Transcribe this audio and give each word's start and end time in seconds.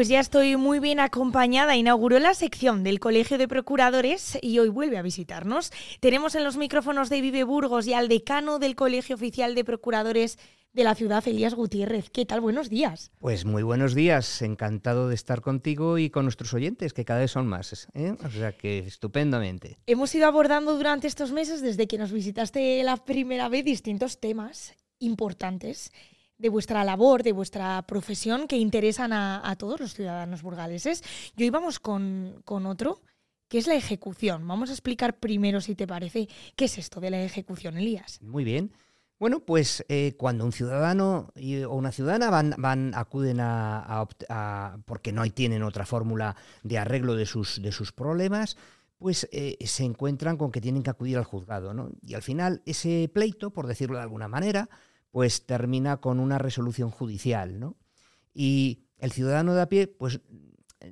pues 0.00 0.08
ya 0.08 0.20
estoy 0.20 0.56
muy 0.56 0.78
bien 0.78 0.98
acompañada. 0.98 1.76
Inauguró 1.76 2.18
la 2.20 2.32
sección 2.32 2.82
del 2.84 3.00
Colegio 3.00 3.36
de 3.36 3.46
Procuradores 3.46 4.38
y 4.40 4.58
hoy 4.58 4.70
vuelve 4.70 4.96
a 4.96 5.02
visitarnos. 5.02 5.72
Tenemos 6.00 6.34
en 6.34 6.42
los 6.42 6.56
micrófonos 6.56 7.10
de 7.10 7.20
Vive 7.20 7.44
Burgos 7.44 7.86
y 7.86 7.92
al 7.92 8.08
decano 8.08 8.58
del 8.58 8.76
Colegio 8.76 9.16
Oficial 9.16 9.54
de 9.54 9.62
Procuradores 9.62 10.38
de 10.72 10.84
la 10.84 10.94
ciudad, 10.94 11.28
Elías 11.28 11.52
Gutiérrez. 11.52 12.08
¿Qué 12.08 12.24
tal? 12.24 12.40
Buenos 12.40 12.70
días. 12.70 13.12
Pues 13.18 13.44
muy 13.44 13.62
buenos 13.62 13.94
días. 13.94 14.40
Encantado 14.40 15.06
de 15.06 15.14
estar 15.14 15.42
contigo 15.42 15.98
y 15.98 16.08
con 16.08 16.24
nuestros 16.24 16.54
oyentes, 16.54 16.94
que 16.94 17.04
cada 17.04 17.20
vez 17.20 17.32
son 17.32 17.46
más. 17.46 17.86
¿eh? 17.92 18.14
O 18.24 18.30
sea 18.30 18.52
que 18.52 18.78
estupendamente. 18.78 19.80
Hemos 19.84 20.14
ido 20.14 20.26
abordando 20.26 20.78
durante 20.78 21.08
estos 21.08 21.30
meses, 21.30 21.60
desde 21.60 21.86
que 21.86 21.98
nos 21.98 22.10
visitaste 22.10 22.82
la 22.84 22.96
primera 22.96 23.50
vez, 23.50 23.66
distintos 23.66 24.18
temas 24.18 24.72
importantes 24.98 25.92
de 26.40 26.48
vuestra 26.48 26.82
labor, 26.84 27.22
de 27.22 27.32
vuestra 27.32 27.82
profesión, 27.82 28.48
que 28.48 28.56
interesan 28.56 29.12
a, 29.12 29.54
todos 29.58 29.78
los 29.78 29.94
ciudadanos 29.94 30.42
burgaleses. 30.42 31.02
Y 31.36 31.44
hoy 31.44 31.50
vamos 31.50 31.78
con, 31.78 32.40
con 32.44 32.66
otro, 32.66 33.02
que 33.48 33.58
es 33.58 33.66
la 33.66 33.74
ejecución. 33.74 34.46
Vamos 34.48 34.70
a 34.70 34.72
explicar 34.72 35.18
primero, 35.18 35.60
si 35.60 35.74
te 35.74 35.86
parece, 35.86 36.28
qué 36.56 36.64
es 36.64 36.78
esto 36.78 37.00
de 37.00 37.10
la 37.10 37.22
ejecución, 37.22 37.76
Elías. 37.76 38.22
Muy 38.22 38.44
bien. 38.44 38.72
Bueno, 39.18 39.40
pues 39.40 39.84
eh, 39.90 40.14
cuando 40.16 40.46
un 40.46 40.52
ciudadano 40.52 41.30
o 41.36 41.74
una 41.74 41.92
ciudadana 41.92 42.30
van, 42.30 42.54
van 42.56 42.92
acuden 42.94 43.38
a, 43.40 44.08
porque 44.86 45.12
no 45.12 45.30
tienen 45.30 45.62
otra 45.62 45.84
fórmula 45.84 46.36
de 46.62 46.78
arreglo 46.78 47.14
de 47.14 47.26
sus, 47.26 47.60
de 47.60 47.70
sus 47.70 47.92
problemas, 47.92 48.56
pues 48.96 49.28
eh, 49.30 49.58
se 49.66 49.84
encuentran 49.84 50.38
con 50.38 50.50
que 50.50 50.62
tienen 50.62 50.82
que 50.82 50.88
acudir 50.88 51.18
al 51.18 51.24
juzgado, 51.24 51.74
¿no? 51.74 51.90
Y 52.02 52.14
al 52.14 52.22
final 52.22 52.62
ese 52.64 53.10
pleito, 53.12 53.50
por 53.50 53.66
decirlo 53.66 53.98
de 53.98 54.04
alguna 54.04 54.26
manera, 54.26 54.70
pues 55.10 55.46
termina 55.46 55.98
con 55.98 56.20
una 56.20 56.38
resolución 56.38 56.90
judicial, 56.90 57.58
¿no? 57.58 57.76
Y 58.32 58.84
el 58.98 59.12
ciudadano 59.12 59.54
de 59.54 59.62
a 59.62 59.68
pie, 59.68 59.86
pues 59.88 60.20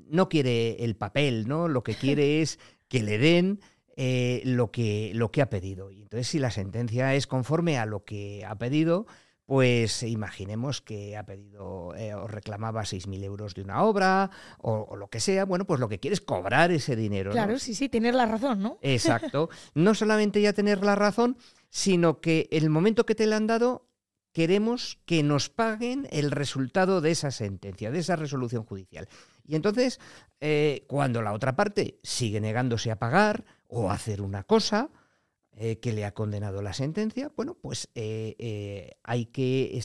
no 0.06 0.28
quiere 0.28 0.84
el 0.84 0.96
papel, 0.96 1.46
¿no? 1.48 1.68
Lo 1.68 1.82
que 1.82 1.94
quiere 1.94 2.42
es 2.42 2.58
que 2.88 3.02
le 3.02 3.18
den 3.18 3.60
eh, 3.96 4.42
lo, 4.44 4.70
que, 4.70 5.12
lo 5.14 5.30
que 5.30 5.42
ha 5.42 5.50
pedido. 5.50 5.90
Y 5.90 6.02
entonces, 6.02 6.28
si 6.28 6.38
la 6.38 6.50
sentencia 6.50 7.14
es 7.14 7.26
conforme 7.26 7.78
a 7.78 7.86
lo 7.86 8.04
que 8.04 8.44
ha 8.46 8.56
pedido, 8.56 9.06
pues 9.48 10.02
imaginemos 10.02 10.82
que 10.82 11.16
ha 11.16 11.24
pedido 11.24 11.94
eh, 11.96 12.14
o 12.14 12.28
reclamaba 12.28 12.82
6.000 12.82 13.24
euros 13.24 13.54
de 13.54 13.62
una 13.62 13.82
obra 13.82 14.30
o, 14.58 14.94
lo 14.94 15.08
que 15.08 15.20
sea, 15.20 15.46
bueno, 15.46 15.64
pues 15.64 15.80
lo 15.80 15.88
que 15.88 15.98
quiere 15.98 16.12
es 16.12 16.20
cobrar 16.20 16.70
ese 16.70 16.96
dinero. 16.96 17.30
Claro, 17.30 17.58
sí, 17.58 17.74
sí, 17.74 17.88
tener 17.88 18.14
la 18.14 18.26
razón, 18.26 18.60
¿no? 18.60 18.78
Exacto. 18.82 19.48
No 19.74 19.94
solamente 19.94 20.42
ya 20.42 20.52
tener 20.52 20.84
la 20.84 20.96
razón, 20.96 21.38
sino 21.70 22.20
que 22.20 22.46
el 22.50 22.68
momento 22.68 23.06
que 23.06 23.14
te 23.14 23.26
la 23.26 23.36
han 23.36 23.46
dado 23.46 23.87
queremos 24.38 25.00
que 25.04 25.24
nos 25.24 25.50
paguen 25.50 26.06
el 26.12 26.30
resultado 26.30 27.00
de 27.00 27.10
esa 27.10 27.32
sentencia, 27.32 27.90
de 27.90 27.98
esa 27.98 28.14
resolución 28.14 28.62
judicial. 28.62 29.08
Y 29.44 29.56
entonces, 29.56 29.98
eh, 30.40 30.84
cuando 30.86 31.22
la 31.22 31.32
otra 31.32 31.56
parte 31.56 31.98
sigue 32.04 32.40
negándose 32.40 32.92
a 32.92 33.00
pagar 33.00 33.44
o 33.66 33.90
a 33.90 33.94
hacer 33.94 34.22
una 34.22 34.44
cosa 34.44 34.90
eh, 35.56 35.80
que 35.80 35.92
le 35.92 36.04
ha 36.04 36.14
condenado 36.14 36.62
la 36.62 36.72
sentencia, 36.72 37.32
bueno, 37.36 37.56
pues 37.60 37.88
eh, 37.96 38.92
hay 39.02 39.26
que 39.26 39.76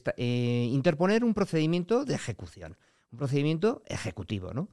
interponer 0.71 1.23
un 1.23 1.33
procedimiento 1.33 2.05
de 2.05 2.13
ejecución, 2.13 2.77
un 3.11 3.17
procedimiento 3.17 3.81
ejecutivo, 3.88 4.53
¿no? 4.53 4.69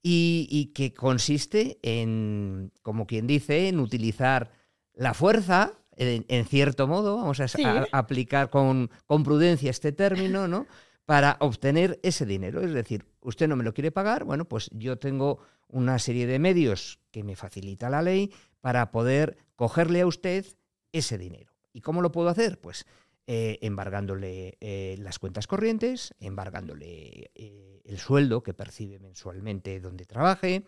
y 0.00 0.72
que 0.74 0.94
consiste 0.94 1.78
en, 1.82 2.72
como 2.80 3.06
quien 3.06 3.26
dice, 3.26 3.68
en 3.68 3.78
utilizar 3.78 4.52
la 4.94 5.12
fuerza 5.12 5.74
en, 5.98 6.44
cierto 6.46 6.86
modo, 6.86 7.16
vamos 7.16 7.40
a, 7.40 7.46
aplicar 7.92 8.50
con, 8.50 8.90
con, 9.06 9.24
prudencia 9.24 9.70
este 9.70 9.92
término, 9.92 10.48
¿no? 10.48 10.66
Para 11.04 11.36
obtener 11.40 11.98
ese 12.02 12.24
dinero. 12.24 12.62
Es 12.62 12.72
decir, 12.72 13.04
usted 13.20 13.48
no 13.48 13.56
me 13.56 13.64
lo 13.64 13.74
quiere 13.74 13.90
pagar, 13.90 14.24
bueno, 14.24 14.44
pues 14.44 14.70
yo 14.72 14.98
tengo 14.98 15.40
una 15.68 15.98
serie 15.98 16.26
de 16.26 16.38
medios 16.38 17.00
que 17.10 17.22
me 17.22 17.36
facilita 17.36 17.90
la 17.90 18.02
ley 18.02 18.32
para 18.60 18.90
poder 18.90 19.36
cogerle 19.56 20.00
a 20.02 20.06
usted 20.06 20.46
ese 20.92 21.18
dinero. 21.18 21.52
¿Y 21.72 21.80
cómo 21.80 22.02
lo 22.02 22.12
puedo 22.12 22.28
hacer? 22.28 22.60
Pues 22.60 22.86
eh, 23.26 23.58
embargándole 23.60 24.56
eh, 24.60 24.96
las 25.00 25.18
cuentas 25.18 25.46
corrientes, 25.46 26.14
embargándole 26.18 27.30
eh, 27.34 27.82
el 27.84 27.98
sueldo 27.98 28.42
que 28.42 28.54
percibe 28.54 28.98
mensualmente 28.98 29.80
donde 29.80 30.06
trabaje, 30.06 30.64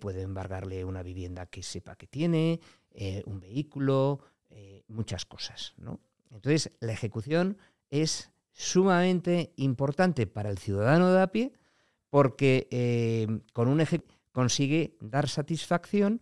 puede 0.00 0.22
embargarle 0.22 0.86
una 0.86 1.02
vivienda 1.02 1.44
que 1.44 1.62
sepa 1.62 1.94
que 1.94 2.06
tiene, 2.06 2.60
un 3.26 3.40
vehículo, 3.40 4.20
eh, 4.52 4.82
muchas 4.88 5.24
cosas. 5.26 5.74
¿no? 5.76 6.00
Entonces, 6.32 6.72
la 6.80 6.92
ejecución 6.92 7.56
es 7.88 8.32
sumamente 8.52 9.52
importante 9.56 10.26
para 10.26 10.50
el 10.50 10.58
ciudadano 10.58 11.12
de 11.12 11.22
a 11.22 11.28
pie 11.28 11.52
porque 12.08 12.66
eh, 12.72 13.28
con 13.52 13.68
un 13.68 13.80
eje 13.80 14.02
consigue 14.32 14.96
dar 15.00 15.28
satisfacción 15.28 16.20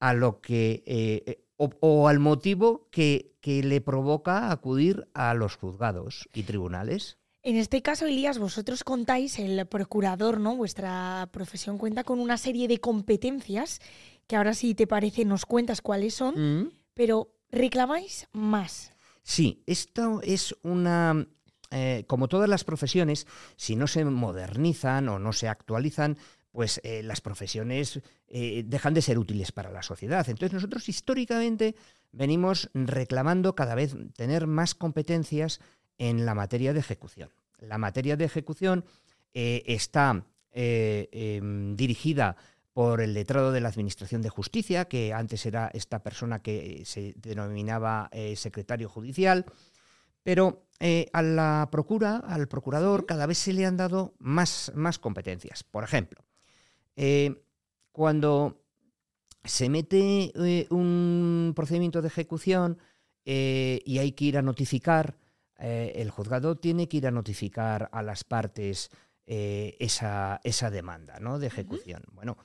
a 0.00 0.14
lo 0.14 0.40
que 0.40 0.82
eh, 0.86 1.44
o, 1.58 2.08
al 2.08 2.18
motivo 2.18 2.88
que, 2.90 3.36
que, 3.40 3.62
le 3.62 3.82
provoca 3.82 4.50
acudir 4.50 5.06
a 5.12 5.34
los 5.34 5.56
juzgados 5.56 6.28
y 6.32 6.42
tribunales. 6.42 7.18
En 7.46 7.54
este 7.54 7.80
caso, 7.80 8.06
Elías, 8.06 8.40
vosotros 8.40 8.82
contáis, 8.82 9.38
el 9.38 9.66
procurador, 9.66 10.40
¿no? 10.40 10.56
Vuestra 10.56 11.28
profesión 11.30 11.78
cuenta 11.78 12.02
con 12.02 12.18
una 12.18 12.38
serie 12.38 12.66
de 12.66 12.80
competencias 12.80 13.80
que 14.26 14.34
ahora 14.34 14.52
si 14.52 14.74
te 14.74 14.88
parece 14.88 15.24
nos 15.24 15.46
cuentas 15.46 15.80
cuáles 15.80 16.14
son, 16.14 16.34
mm. 16.34 16.70
pero 16.92 17.30
reclamáis 17.52 18.26
más. 18.32 18.92
Sí, 19.22 19.62
esto 19.66 20.20
es 20.24 20.56
una... 20.64 21.24
Eh, 21.70 22.02
como 22.08 22.26
todas 22.26 22.48
las 22.48 22.64
profesiones, 22.64 23.28
si 23.54 23.76
no 23.76 23.86
se 23.86 24.04
modernizan 24.04 25.08
o 25.08 25.20
no 25.20 25.32
se 25.32 25.46
actualizan, 25.46 26.18
pues 26.50 26.80
eh, 26.82 27.04
las 27.04 27.20
profesiones 27.20 28.00
eh, 28.26 28.64
dejan 28.66 28.92
de 28.92 29.02
ser 29.02 29.20
útiles 29.20 29.52
para 29.52 29.70
la 29.70 29.84
sociedad. 29.84 30.28
Entonces 30.28 30.52
nosotros 30.52 30.88
históricamente 30.88 31.76
venimos 32.10 32.70
reclamando 32.74 33.54
cada 33.54 33.76
vez 33.76 33.94
tener 34.16 34.48
más 34.48 34.74
competencias 34.74 35.60
en 35.98 36.26
la 36.26 36.34
materia 36.34 36.72
de 36.72 36.80
ejecución. 36.80 37.30
La 37.58 37.78
materia 37.78 38.16
de 38.16 38.24
ejecución 38.24 38.84
está 39.32 40.24
em, 40.52 41.76
dirigida 41.76 42.36
por 42.76 43.00
el 43.00 43.14
letrado 43.14 43.52
de 43.52 43.62
la 43.62 43.70
Administración 43.70 44.20
de 44.20 44.28
Justicia, 44.28 44.84
que 44.84 45.14
antes 45.14 45.46
era 45.46 45.70
esta 45.72 46.02
persona 46.02 46.42
que 46.42 46.82
se 46.84 47.14
denominaba 47.16 48.10
eh, 48.12 48.36
secretario 48.36 48.86
judicial, 48.86 49.46
pero 50.22 50.66
eh, 50.78 51.08
a 51.14 51.22
la 51.22 51.70
procura, 51.72 52.16
al 52.18 52.48
procurador, 52.48 53.06
cada 53.06 53.24
vez 53.24 53.38
se 53.38 53.54
le 53.54 53.64
han 53.64 53.78
dado 53.78 54.12
más, 54.18 54.72
más 54.74 54.98
competencias. 54.98 55.64
Por 55.64 55.84
ejemplo, 55.84 56.22
eh, 56.96 57.42
cuando 57.92 58.60
se 59.42 59.70
mete 59.70 60.34
un 60.68 61.54
procedimiento 61.56 62.02
de 62.02 62.08
ejecución 62.08 62.78
y 63.24 63.98
hay 63.98 64.12
que 64.12 64.24
ir 64.26 64.36
a 64.36 64.42
notificar, 64.42 65.16
el 65.58 66.10
juzgado 66.10 66.56
tiene 66.56 66.88
que 66.88 66.98
ir 66.98 67.06
a 67.06 67.10
notificar 67.10 67.88
a 67.92 68.02
las 68.02 68.24
partes 68.24 68.90
esa, 69.26 70.40
esa, 70.44 70.70
demanda 70.70 71.18
¿no? 71.18 71.38
de 71.38 71.46
ejecución. 71.46 72.02
Bueno, 72.12 72.36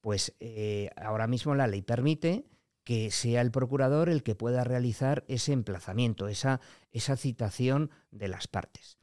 pues 0.00 0.34
eh, 0.40 0.90
ahora 0.96 1.26
mismo 1.26 1.54
la 1.54 1.66
ley 1.66 1.82
permite 1.82 2.46
que 2.84 3.10
sea 3.10 3.42
el 3.42 3.50
procurador 3.50 4.08
el 4.08 4.22
que 4.22 4.34
pueda 4.34 4.64
realizar 4.64 5.24
ese 5.28 5.52
emplazamiento, 5.52 6.28
esa, 6.28 6.60
esa 6.90 7.16
citación 7.16 7.90
de 8.10 8.28
las 8.28 8.48
partes. 8.48 8.98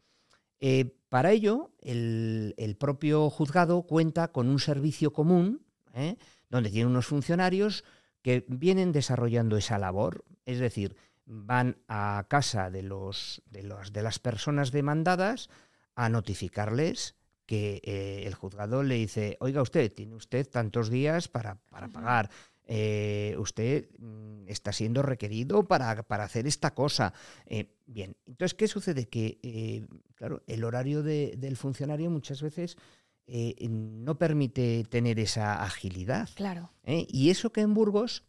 Eh, 0.60 0.96
para 1.10 1.32
ello, 1.32 1.72
el, 1.82 2.76
propio 2.80 3.30
juzgado 3.30 3.84
cuenta 3.84 4.32
con 4.32 4.50
un 4.50 4.60
servicio 4.60 5.14
común, 5.14 5.66
¿eh? 5.94 6.18
donde 6.50 6.72
tiene 6.72 6.90
unos 6.90 7.06
funcionarios 7.06 7.84
que 8.24 8.46
vienen 8.48 8.92
desarrollando 8.92 9.56
esa 9.56 9.78
labor, 9.78 10.26
es 10.46 10.60
decir, 10.60 10.96
van 11.28 11.78
a 11.88 12.26
casa 12.30 12.72
de, 12.72 12.82
los, 12.82 13.44
de, 13.52 13.64
los, 13.64 13.94
de 13.94 14.02
las 14.02 14.18
personas 14.18 14.72
demandadas 14.72 15.50
a 15.96 16.10
notificarles 16.10 17.16
que 17.46 17.82
eh, 17.84 18.24
el 18.26 18.34
juzgado 18.34 18.84
le 18.84 18.96
dice, 18.96 19.38
oiga 19.40 19.62
usted, 19.62 19.92
tiene 19.92 20.16
usted 20.16 20.48
tantos 20.48 20.90
días 20.90 21.28
para, 21.28 21.56
pagar, 21.92 22.30
eh, 22.66 23.36
usted 23.40 23.90
mm, 24.00 24.48
está 24.48 24.72
siendo 24.74 25.02
requerido 25.02 25.68
para, 25.68 25.92
hacer 25.92 26.48
esta 26.48 26.74
cosa. 26.74 27.14
Eh, 27.46 27.74
bien, 27.86 28.16
entonces, 28.26 28.54
¿qué 28.54 28.68
sucede? 28.68 29.08
Que, 29.08 29.88
claro, 30.16 30.44
el 30.48 30.64
horario 30.64 31.04
del 31.04 31.56
funcionario 31.58 32.10
muchas 32.10 32.42
veces 32.42 32.78
no 33.70 34.18
permite 34.18 34.86
tener 34.90 35.20
esa 35.20 35.62
agilidad. 35.64 36.30
Claro. 36.36 36.72
Y 36.86 37.30
eso 37.30 37.52
que 37.52 37.62
en 37.62 37.74
Burgos 37.74 38.24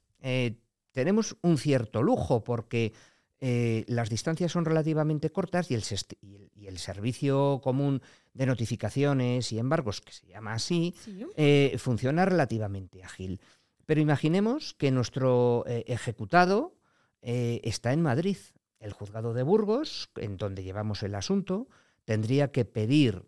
tenemos 0.93 1.37
un 1.43 1.59
cierto 1.59 2.03
lujo, 2.03 2.45
porque 2.45 2.93
eh, 3.41 3.85
las 3.87 4.11
distancias 4.11 4.51
son 4.51 4.65
relativamente 4.65 5.31
cortas 5.31 5.71
y 5.71 5.75
el, 5.75 5.85
y, 6.21 6.67
el, 6.67 6.79
servicio 6.79 7.61
común 7.63 8.03
de 8.35 8.47
notificaciones 8.47 9.53
y 9.53 9.61
embargos, 9.61 10.01
que 10.01 10.13
se 10.13 10.27
llama 10.27 10.55
así, 10.55 10.95
eh, 11.37 11.77
funciona 11.79 12.25
relativamente 12.25 13.05
ágil. 13.05 13.41
Pero 13.87 14.01
imaginemos 14.01 14.75
que 14.75 14.91
nuestro 14.91 15.65
eh, 15.67 15.85
ejecutado 15.87 16.75
está 17.21 17.93
en 17.93 18.01
Madrid. 18.01 18.37
El 18.79 18.93
juzgado 18.93 19.35
de 19.35 19.43
Burgos, 19.43 20.09
en 20.17 20.37
donde 20.37 20.63
llevamos 20.63 21.03
el 21.03 21.15
asunto, 21.17 21.69
tendría 22.05 22.53
que 22.53 22.65
pedir 22.65 23.25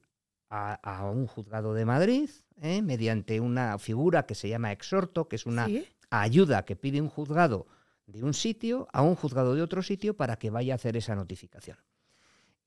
a, 0.48 1.10
un 1.12 1.26
juzgado 1.26 1.74
de 1.74 1.84
Madrid 1.84 2.30
mediante 2.56 3.40
una 3.40 3.78
figura 3.78 4.26
que 4.26 4.34
se 4.34 4.48
llama 4.48 4.72
exhorto, 4.72 5.28
que 5.28 5.36
es 5.36 5.46
una 5.46 5.68
ayuda 6.10 6.64
que 6.64 6.76
pide 6.76 7.00
un 7.00 7.08
juzgado 7.08 7.66
de 8.06 8.24
un 8.24 8.34
sitio 8.34 8.88
a 8.92 9.02
un 9.02 9.14
juzgado 9.14 9.54
de 9.54 9.62
otro 9.62 9.82
sitio 9.82 10.16
para 10.16 10.36
que 10.36 10.50
vaya 10.50 10.74
a 10.74 10.76
hacer 10.76 10.96
esa 10.96 11.14
notificación. 11.14 11.78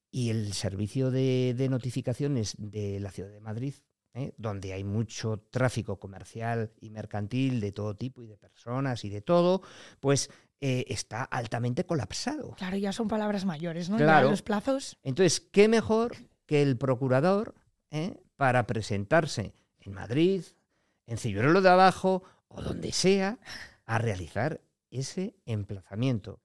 Y 0.09 0.29
el 0.29 0.53
servicio 0.53 1.11
de, 1.11 1.67
notificaciones 1.69 2.55
de 2.57 2.99
la 2.99 3.11
Ciudad 3.11 3.31
de 3.31 3.39
Madrid, 3.39 3.73
¿eh? 4.13 4.33
donde 4.37 4.73
hay 4.73 4.83
mucho 4.83 5.43
tráfico 5.49 5.99
comercial 5.99 6.71
y 6.79 6.91
mercantil 6.91 7.59
de 7.59 7.71
todo 7.71 7.95
tipo 7.95 8.21
y 8.21 8.27
de 8.27 8.37
personas 8.37 9.03
y 9.05 9.09
de 9.09 9.21
todo, 9.21 9.63
pues 9.99 10.29
eh, 10.61 10.85
está 10.87 11.23
altamente 11.23 11.85
colapsado. 11.85 12.51
Claro, 12.51 12.77
ya 12.77 12.93
son 12.93 13.07
palabras 13.07 13.43
mayores, 13.43 13.89
¿no? 13.89 13.97
Claro. 13.97 14.29
los 14.29 14.43
plazos. 14.43 14.97
Entonces, 15.03 15.41
¿qué 15.41 15.67
mejor 15.67 16.15
que 16.45 16.61
el 16.61 16.77
procurador 16.77 17.55
¿eh? 17.89 18.21
para 18.35 18.67
presentarse 18.67 19.53
en 19.79 19.93
Madrid, 19.93 20.43
en 21.07 21.17
Cibruelo 21.17 21.61
de 21.61 21.69
Abajo 21.69 22.23
o 22.53 22.61
donde 22.61 22.91
sea, 22.91 23.39
a 23.85 23.97
realizar 23.97 24.61
ese 24.91 25.35
emplazamiento. 25.45 26.39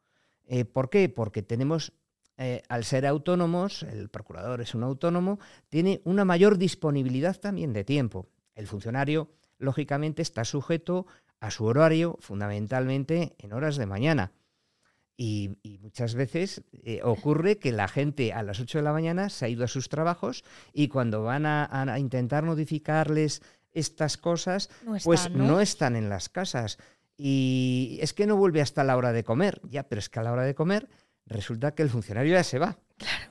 Eh, 0.46 0.64
¿Por 0.64 0.90
qué? 0.90 1.08
Porque 1.08 1.42
tenemos, 1.42 1.92
eh, 2.36 2.62
al 2.68 2.84
ser 2.84 3.06
autónomos, 3.06 3.82
el 3.82 4.08
procurador 4.08 4.60
es 4.60 4.74
un 4.74 4.82
autónomo, 4.82 5.38
tiene 5.68 6.00
una 6.04 6.24
mayor 6.24 6.58
disponibilidad 6.58 7.38
también 7.38 7.72
de 7.72 7.84
tiempo. 7.84 8.28
El 8.54 8.66
funcionario, 8.66 9.30
lógicamente, 9.58 10.22
está 10.22 10.44
sujeto 10.44 11.06
a 11.40 11.50
su 11.50 11.64
horario, 11.64 12.16
fundamentalmente 12.20 13.36
en 13.38 13.52
horas 13.52 13.76
de 13.76 13.86
mañana. 13.86 14.32
Y, 15.20 15.58
muchas 15.80 16.14
veces 16.14 16.62
eh, 16.84 17.00
ocurre 17.02 17.58
que 17.58 17.72
la 17.72 17.88
gente 17.88 18.32
a 18.32 18.42
las 18.44 18.60
8 18.60 18.78
de 18.78 18.84
la 18.84 18.92
mañana 18.92 19.30
se 19.30 19.46
ha 19.46 19.48
ido 19.48 19.64
a 19.64 19.68
sus 19.68 19.88
trabajos 19.88 20.44
y 20.72 20.86
cuando 20.88 21.24
van 21.24 21.44
a, 21.44 21.98
intentar 21.98 22.44
notificarles 22.44 23.42
estas 23.78 24.16
cosas, 24.16 24.70
pues 25.04 25.30
¿no? 25.30 25.60
están 25.60 25.96
en 25.96 26.08
las 26.08 26.28
casas. 26.28 26.78
Y 27.16 27.98
es 28.00 28.12
que 28.12 28.26
no 28.26 28.36
vuelve 28.36 28.60
hasta 28.60 28.84
la 28.84 28.96
hora 28.96 29.12
de 29.12 29.24
comer, 29.24 29.60
ya, 29.68 29.82
pero 29.82 29.98
es 29.98 30.08
que 30.08 30.20
a 30.20 30.22
la 30.22 30.32
hora 30.32 30.44
de 30.44 30.54
comer 30.54 30.88
resulta 31.26 31.74
que 31.74 31.82
el 31.82 31.90
funcionario 31.90 32.34
ya 32.34 32.44
se 32.44 32.58
va. 32.58 32.78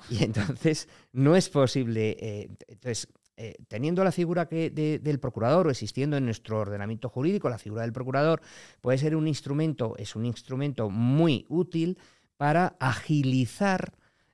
Y 0.10 0.24
entonces 0.24 0.88
no 1.12 1.36
es 1.36 1.50
posible. 1.50 2.18
Eh, 2.20 2.50
entonces, 2.68 3.08
eh, 3.36 3.56
teniendo 3.68 4.04
la 4.04 4.12
figura 4.12 4.48
que 4.48 4.70
del 4.70 5.20
procurador 5.20 5.68
o 5.68 5.70
existiendo 5.70 6.18
en 6.18 6.26
nuestro 6.26 6.60
ordenamiento 6.60 7.10
jurídico, 7.10 7.50
la 7.50 7.58
figura 7.58 7.84
del 7.84 7.94
procurador 7.94 8.42
puede 8.82 8.98
ser 8.98 9.16
un 9.16 9.28
instrumento, 9.28 9.96
es 9.98 10.16
un 10.16 10.26
instrumento 10.26 10.90
muy 10.90 11.46
útil 11.50 11.98
para 12.38 12.76
agilizar 12.80 13.94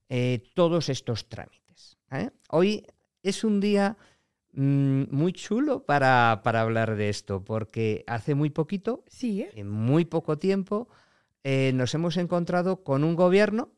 eh, 0.09 0.43
todos 0.53 0.89
estos 0.89 1.27
trámites. 1.27 1.97
Hoy 2.49 2.85
es 3.23 3.43
un 3.43 3.59
día 3.59 3.97
muy 4.53 5.33
chulo 5.33 5.85
para, 5.85 6.31
hablar 6.31 6.95
de 6.95 7.09
esto, 7.09 7.43
porque 7.43 8.03
hace 8.07 8.35
muy 8.35 8.49
poquito, 8.49 9.03
sí, 9.07 9.45
en 9.53 9.69
muy 9.69 10.05
poco 10.05 10.37
tiempo, 10.37 10.87
nos 11.43 11.93
hemos 11.93 12.17
encontrado 12.17 12.83
con 12.83 13.03
un 13.03 13.15
gobierno 13.15 13.71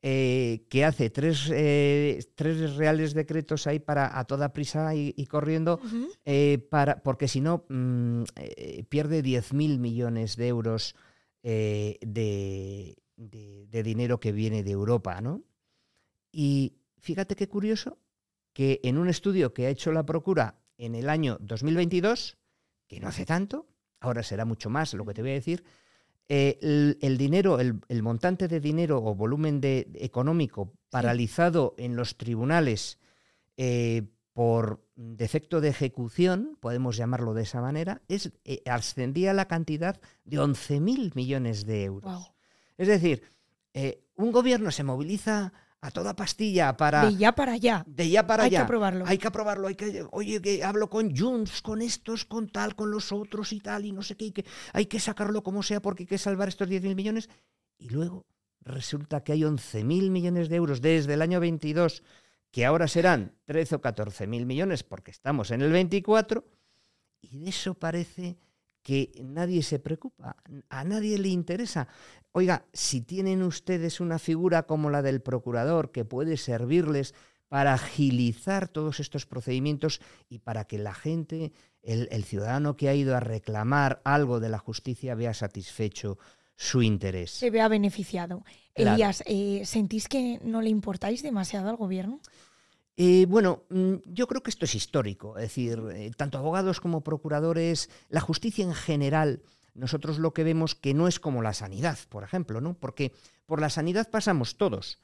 eh, 0.00 0.64
que 0.68 0.84
hace 0.84 1.10
tres, 1.10 1.50
eh, 1.52 2.20
tres, 2.36 2.76
reales 2.76 3.14
decretos 3.14 3.66
ahí 3.66 3.80
para 3.80 4.16
a 4.16 4.24
toda 4.26 4.52
prisa 4.52 4.94
y, 4.94 5.26
corriendo, 5.26 5.80
eh, 6.24 6.64
para, 6.70 7.02
porque 7.02 7.26
si 7.26 7.40
no 7.40 7.64
mm, 7.68 8.22
pierde 8.88 9.24
10.000 9.24 9.78
millones 9.78 10.36
de 10.36 10.46
euros 10.46 10.94
de, 11.42 12.96
de, 13.16 13.82
dinero 13.82 14.20
que 14.20 14.30
viene 14.30 14.62
de 14.62 14.70
Europa. 14.70 15.20
¿no? 15.20 15.42
Y 16.30 16.76
fíjate 17.00 17.34
qué 17.34 17.48
curioso 17.48 17.98
que 18.58 18.80
en 18.82 18.98
un 18.98 19.08
estudio 19.08 19.54
que 19.54 19.66
ha 19.66 19.70
hecho 19.70 19.92
la 19.92 20.04
Procura 20.04 20.56
en 20.78 20.96
el 20.96 21.10
año 21.10 21.38
2022, 21.40 22.38
que 22.88 22.98
no 22.98 23.06
hace 23.06 23.24
tanto, 23.24 23.68
ahora 24.00 24.24
será 24.24 24.44
mucho 24.44 24.68
más 24.68 24.94
lo 24.94 25.06
que 25.06 25.14
te 25.14 25.22
voy 25.22 25.30
a 25.30 25.34
decir, 25.34 25.62
eh, 26.28 26.96
el, 27.00 27.18
dinero, 27.18 27.60
el, 27.60 28.02
montante 28.02 28.48
de 28.48 28.58
dinero 28.58 28.98
o 28.98 29.14
volumen 29.14 29.60
de, 29.60 29.88
económico 30.00 30.72
paralizado 30.90 31.76
en 31.78 31.94
los 31.94 32.16
tribunales 32.16 32.98
eh, 33.56 34.08
por 34.32 34.84
defecto 34.96 35.60
de 35.60 35.68
ejecución, 35.68 36.58
podemos 36.58 36.96
llamarlo 36.96 37.34
de 37.34 37.44
esa 37.44 37.60
manera, 37.60 38.02
es, 38.08 38.32
eh, 38.44 38.64
ascendía 38.66 39.30
a 39.30 39.34
la 39.34 39.46
cantidad 39.46 40.00
de 40.24 40.40
11.000 40.40 41.14
millones 41.14 41.64
de 41.64 41.84
euros. 41.84 42.32
Es 42.76 42.88
decir, 42.88 43.22
un 44.16 44.32
gobierno 44.32 44.72
se 44.72 44.82
moviliza 44.82 45.52
a 45.80 45.90
toda 45.90 46.14
pastilla 46.14 46.76
para... 46.76 47.06
De 47.06 47.16
ya 47.16 47.34
para 47.34 47.52
allá. 47.52 47.84
De 47.86 48.08
ya 48.10 48.26
para 48.26 48.44
allá. 48.44 48.58
Hay 48.58 48.62
que 48.62 48.64
aprobarlo. 48.64 49.04
Hay 49.06 49.18
que 49.18 49.28
aprobarlo. 49.28 49.68
Hay 49.68 49.74
que, 49.76 50.06
oye, 50.10 50.40
que 50.42 50.64
hablo 50.64 50.90
con 50.90 51.16
Junts, 51.16 51.62
con 51.62 51.82
estos, 51.82 52.24
con 52.24 52.48
tal, 52.48 52.74
con 52.74 52.90
los 52.90 53.12
otros 53.12 53.52
y 53.52 53.60
tal, 53.60 53.84
y 53.84 53.92
no 53.92 54.02
sé 54.02 54.16
qué, 54.16 54.26
y 54.26 54.32
que 54.32 54.44
hay 54.72 54.86
que 54.86 54.98
sacarlo 54.98 55.42
como 55.42 55.62
sea 55.62 55.80
porque 55.80 56.02
hay 56.02 56.08
que 56.08 56.18
salvar 56.18 56.48
estos 56.48 56.68
10.000 56.68 56.94
millones. 56.94 57.30
Y 57.78 57.90
luego 57.90 58.26
resulta 58.60 59.22
que 59.22 59.32
hay 59.32 59.42
11.000 59.42 60.10
millones 60.10 60.48
de 60.48 60.56
euros 60.56 60.80
desde 60.80 61.14
el 61.14 61.22
año 61.22 61.38
22, 61.38 62.02
que 62.50 62.66
ahora 62.66 62.88
serán 62.88 63.36
13 63.44 63.76
o 63.76 63.80
14.000 63.80 64.46
millones 64.46 64.82
porque 64.82 65.12
estamos 65.12 65.50
en 65.52 65.62
el 65.62 65.70
24, 65.70 66.44
y 67.20 67.38
de 67.38 67.50
eso 67.50 67.74
parece 67.74 68.36
que 68.88 69.12
nadie 69.22 69.62
se 69.62 69.78
preocupa, 69.78 70.34
a 70.70 70.82
nadie 70.82 71.18
le 71.18 71.28
interesa. 71.28 71.88
Oiga, 72.32 72.64
si 72.72 73.02
tienen 73.02 73.42
ustedes 73.42 74.00
una 74.00 74.18
figura 74.18 74.62
como 74.62 74.88
la 74.88 75.02
del 75.02 75.20
procurador 75.20 75.92
que 75.92 76.06
puede 76.06 76.38
servirles 76.38 77.14
para 77.48 77.74
agilizar 77.74 78.66
todos 78.66 78.98
estos 78.98 79.26
procedimientos 79.26 80.00
y 80.30 80.38
para 80.38 80.64
que 80.64 80.78
la 80.78 80.94
gente, 80.94 81.52
el, 81.82 82.24
ciudadano 82.24 82.78
que 82.78 82.88
ha 82.88 82.94
ido 82.94 83.14
a 83.14 83.20
reclamar 83.20 84.00
algo 84.04 84.40
de 84.40 84.48
la 84.48 84.58
justicia, 84.58 85.14
vea 85.14 85.34
satisfecho 85.34 86.16
su 86.56 86.80
interés. 86.80 87.30
Se 87.30 87.50
vea 87.50 87.68
beneficiado. 87.68 88.42
Elías, 88.74 89.22
eh, 89.26 89.66
¿sentís 89.66 90.08
que 90.08 90.40
no 90.42 90.62
le 90.62 90.70
importáis 90.70 91.22
demasiado 91.22 91.68
al 91.68 91.76
gobierno? 91.76 92.22
Eh, 93.00 93.26
bueno, 93.28 93.62
mm, 93.70 93.94
yo 94.06 94.26
creo 94.26 94.42
que 94.42 94.50
esto 94.50 94.64
es 94.64 94.74
histórico, 94.74 95.36
es 95.38 95.42
decir, 95.42 95.80
eh, 95.94 96.10
tanto 96.16 96.36
abogados 96.36 96.80
como 96.80 97.04
procuradores, 97.04 97.90
la 98.08 98.20
justicia 98.20 98.64
en 98.64 98.74
general, 98.74 99.40
nosotros 99.72 100.18
lo 100.18 100.34
que 100.34 100.42
vemos 100.42 100.74
que 100.74 100.94
no 100.94 101.06
es 101.06 101.20
como 101.20 101.40
la 101.40 101.54
sanidad, 101.54 101.96
por 102.08 102.24
ejemplo, 102.24 102.60
¿no? 102.60 102.74
Porque 102.74 103.12
por 103.46 103.60
la 103.60 103.70
sanidad 103.70 104.10
pasamos 104.10 104.56
todos. 104.56 104.98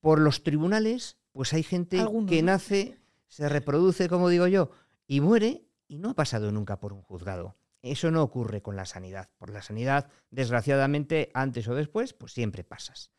Por 0.00 0.20
los 0.20 0.42
tribunales, 0.42 1.18
pues 1.32 1.52
hay 1.52 1.62
gente 1.62 2.02
que 2.26 2.42
nace, 2.42 2.98
se 3.28 3.46
reproduce, 3.50 4.08
como 4.08 4.30
digo 4.30 4.46
yo, 4.46 4.70
y 5.06 5.20
muere 5.20 5.68
y 5.86 5.98
no 5.98 6.08
ha 6.08 6.14
pasado 6.14 6.50
nunca 6.50 6.80
por 6.80 6.94
un 6.94 7.02
juzgado. 7.02 7.56
Eso 7.82 8.10
no 8.10 8.22
ocurre 8.22 8.62
con 8.62 8.74
la 8.74 8.86
sanidad. 8.86 9.28
Por 9.36 9.50
la 9.50 9.60
sanidad, 9.60 10.08
desgraciadamente, 10.30 11.30
antes 11.34 11.68
o 11.68 11.74
después, 11.74 12.14
pues 12.14 12.32
siempre 12.32 12.64
pasas. 12.64 13.10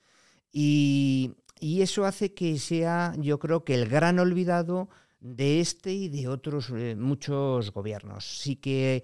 Y 0.51 1.35
y 1.59 1.81
eso 1.81 2.05
hace 2.05 2.33
que 2.33 2.57
sea, 2.59 3.13
yo 3.17 3.39
creo 3.39 3.63
que 3.63 3.75
el 3.75 3.87
gran 3.87 4.19
olvidado 4.19 4.89
de 5.19 5.59
este 5.59 5.93
y 5.93 6.09
de 6.09 6.27
otros 6.27 6.71
eh, 6.75 6.95
muchos 6.95 7.71
gobiernos. 7.71 8.39
Sí 8.39 8.57
que 8.57 9.03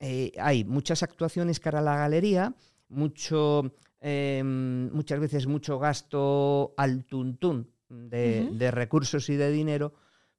eh, 0.00 0.32
hay 0.38 0.64
muchas 0.64 1.02
actuaciones 1.02 1.60
cara 1.60 1.78
a 1.78 1.82
la 1.82 1.96
galería, 1.96 2.54
mucho, 2.88 3.72
em, 4.00 4.90
muchas 4.92 5.20
veces 5.20 5.46
mucho 5.46 5.78
gasto 5.78 6.74
al 6.76 7.04
tuntún 7.04 7.70
de, 7.88 8.48
de 8.52 8.70
recursos 8.70 9.28
y 9.28 9.36
de 9.36 9.50
dinero, 9.50 9.94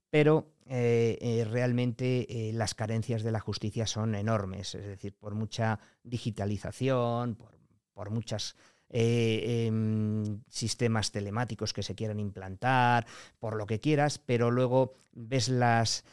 pero 0.09 0.53
eh, 0.65 1.45
realmente 1.49 2.51
las 2.53 2.75
carencias 2.75 3.23
de 3.23 3.31
la 3.31 3.39
justicia 3.39 3.85
son 3.85 4.15
enormes, 4.15 4.75
es 4.75 4.85
decir, 4.85 5.13
por 5.13 5.35
mucha 5.35 5.79
digitalización, 6.03 7.35
por, 7.35 7.51
por 7.93 8.09
muchas 8.09 8.55
eh, 8.93 9.67
em, 9.67 10.41
sistemas 10.49 11.11
telemáticos 11.11 11.73
que 11.73 11.81
se 11.81 11.95
quieran 11.95 12.19
implantar, 12.19 13.07
por 13.39 13.55
lo 13.55 13.65
que 13.65 13.79
quieras, 13.79 14.19
pero 14.19 14.51
luego 14.51 14.93
ves 15.13 15.49
las, 15.49 16.03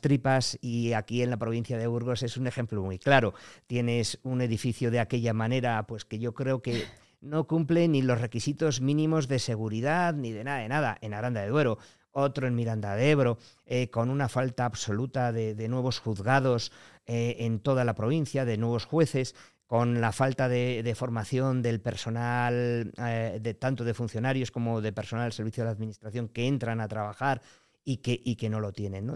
tripas 0.00 0.58
y 0.60 0.92
aquí 0.92 1.22
en 1.22 1.30
la 1.30 1.36
provincia 1.36 1.76
de 1.76 1.86
Burgos 1.86 2.22
es 2.22 2.36
un 2.36 2.46
ejemplo 2.46 2.82
muy 2.82 2.98
claro. 2.98 3.34
Tienes 3.66 4.20
un 4.22 4.40
edificio 4.40 4.90
de 4.90 5.00
aquella 5.00 5.32
manera, 5.32 5.84
pues 5.86 6.04
que 6.04 6.18
yo 6.18 6.32
creo 6.34 6.62
que 6.62 6.84
no 7.20 7.46
cumple 7.46 7.88
ni 7.88 8.02
los 8.02 8.20
requisitos 8.20 8.80
mínimos 8.80 9.26
de 9.26 9.40
seguridad 9.40 10.14
ni 10.14 10.32
de 10.32 10.44
nada, 10.44 10.58
de 10.60 10.68
nada, 10.68 10.98
en 11.00 11.14
Aranda 11.14 11.42
de 11.42 11.48
Duero 11.48 11.78
otro 12.12 12.46
en 12.46 12.54
Miranda 12.54 12.96
de 12.96 13.10
Ebro, 13.10 13.38
eh, 13.66 13.90
con 13.90 14.10
una 14.10 14.28
falta 14.28 14.64
absoluta 14.64 15.32
de, 15.32 15.68
nuevos 15.68 16.00
juzgados 16.00 16.72
eh, 17.06 17.36
en 17.40 17.60
toda 17.60 17.84
la 17.84 17.94
provincia, 17.94 18.44
de 18.44 18.56
nuevos 18.56 18.86
jueces 18.86 19.34
con 19.68 20.00
la 20.00 20.12
falta 20.12 20.48
de, 20.48 20.94
formación 20.96 21.60
del 21.60 21.80
personal, 21.80 22.90
eh, 22.96 23.54
tanto 23.60 23.84
de 23.84 23.92
funcionarios 23.92 24.50
como 24.50 24.80
de 24.80 24.94
personal 24.94 25.26
del 25.26 25.34
servicio 25.34 25.62
de 25.62 25.66
la 25.66 25.72
administración 25.72 26.28
que 26.28 26.46
entran 26.46 26.80
a 26.80 26.88
trabajar 26.88 27.42
y 27.84 27.98
que, 27.98 28.18
y 28.24 28.36
que 28.36 28.48
no 28.48 28.60
lo 28.60 28.72
tienen. 28.72 29.10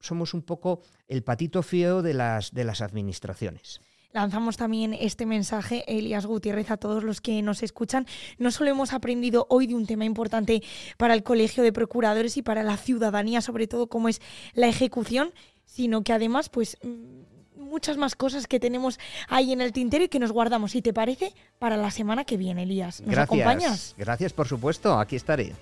Somos 0.00 0.32
un 0.32 0.40
poco 0.40 0.80
el 1.06 1.22
patito 1.22 1.62
feo 1.62 2.00
de 2.00 2.14
las, 2.14 2.52
de 2.52 2.64
las 2.64 2.80
administraciones. 2.80 3.82
lanzamos 4.12 4.56
también 4.56 4.94
este 4.94 5.26
mensaje, 5.26 5.84
Elias 5.86 6.24
Gutiérrez, 6.24 6.70
a 6.70 6.78
todos 6.78 7.04
los 7.04 7.20
que 7.20 7.42
nos 7.42 7.62
escuchan. 7.62 8.06
No 8.38 8.50
solo 8.52 8.70
hemos 8.70 8.94
aprendido 8.94 9.46
hoy 9.50 9.66
de 9.66 9.74
un 9.74 9.84
tema 9.84 10.06
importante 10.06 10.62
para 10.96 11.12
el 11.12 11.22
Colegio 11.22 11.62
de 11.62 11.74
Procuradores 11.74 12.38
y 12.38 12.42
para 12.42 12.62
la 12.62 12.78
ciudadanía, 12.78 13.42
sobre 13.42 13.66
todo 13.66 13.88
cómo 13.88 14.08
es 14.08 14.22
la 14.54 14.66
ejecución, 14.66 15.34
sino 15.66 16.02
que 16.02 16.14
además, 16.14 16.48
pues 16.48 16.78
mm, 16.82 17.29
muchas 17.70 17.96
más 17.96 18.14
cosas 18.16 18.46
que 18.46 18.60
tenemos 18.60 18.98
ahí 19.28 19.52
en 19.52 19.60
el 19.60 19.72
tintero 19.72 20.04
y 20.04 20.08
que 20.08 20.18
nos 20.18 20.32
guardamos, 20.32 20.72
si 20.72 20.82
te 20.82 20.92
parece, 20.92 21.32
para 21.58 21.76
la 21.76 21.90
semana 21.90 22.24
que 22.24 22.36
viene, 22.36 22.64
Elías. 22.64 23.00
¿Nos 23.00 23.10
Gracias. 23.10 23.24
acompañas? 23.24 23.94
Gracias, 23.96 24.32
por 24.32 24.46
supuesto. 24.46 24.98
Aquí 24.98 25.16
estaré. 25.16 25.54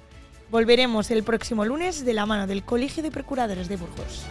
Volveremos 0.51 1.11
el 1.11 1.23
próximo 1.23 1.65
lunes 1.65 2.05
de 2.05 2.15
la 2.15 2.25
mano 2.25 2.47
del 2.47 2.65
Colegio 2.65 3.03
de 3.03 3.11
Procuradores 3.11 3.69
de 3.69 3.77
Burgos. 3.77 4.25